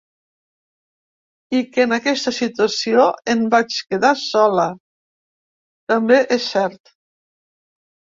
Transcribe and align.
I 1.57 1.59
que 1.75 1.83
en 1.87 1.91
aquesta 1.97 2.31
situació 2.37 3.03
en 3.33 3.43
vaig 3.55 3.77
quedar 3.91 4.11
sola, 4.21 4.65
també 5.93 6.19
és 6.39 6.49
cert. 6.55 6.95